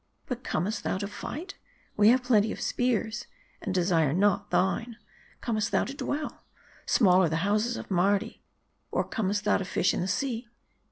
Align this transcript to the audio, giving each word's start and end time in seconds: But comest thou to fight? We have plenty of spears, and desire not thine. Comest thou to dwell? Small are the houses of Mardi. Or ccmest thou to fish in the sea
But 0.25 0.43
comest 0.43 0.83
thou 0.83 0.97
to 0.97 1.07
fight? 1.07 1.59
We 1.95 2.09
have 2.09 2.23
plenty 2.23 2.51
of 2.51 2.59
spears, 2.59 3.27
and 3.61 3.71
desire 3.71 4.13
not 4.13 4.49
thine. 4.49 4.97
Comest 5.41 5.69
thou 5.69 5.83
to 5.83 5.93
dwell? 5.93 6.41
Small 6.87 7.21
are 7.21 7.29
the 7.29 7.45
houses 7.45 7.77
of 7.77 7.91
Mardi. 7.91 8.41
Or 8.89 9.07
ccmest 9.07 9.43
thou 9.43 9.57
to 9.59 9.63
fish 9.65 9.93
in 9.93 10.01
the 10.01 10.07
sea 10.07 10.47